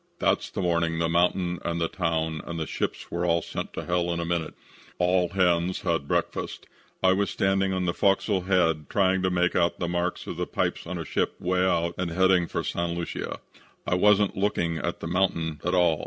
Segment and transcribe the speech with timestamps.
[0.17, 3.85] That's the morning the mountain and the town and the ships were all sent to
[3.85, 4.55] hell in a minute.
[4.97, 6.65] "All hands had had breakfast.
[7.03, 10.47] I was standing on the fo'c's'l head trying to make out the marks on the
[10.47, 12.97] pipes of a ship 'way out and heading for St.
[12.97, 13.41] Lucia.
[13.85, 15.99] I wasn't looking at the mountain at all.